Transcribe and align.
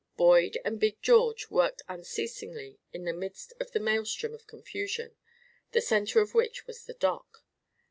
Boyd 0.17 0.57
and 0.65 0.79
Big 0.79 0.99
George 1.03 1.51
worked 1.51 1.83
unceasingly 1.87 2.79
in 2.91 3.03
the 3.05 3.13
midst 3.13 3.53
of 3.59 3.69
a 3.75 3.79
maelstrom 3.79 4.33
of 4.33 4.47
confusion, 4.47 5.15
the 5.73 5.79
centre 5.81 6.19
of 6.21 6.33
which 6.33 6.65
was 6.65 6.85
the 6.85 6.95
dock. 6.95 7.45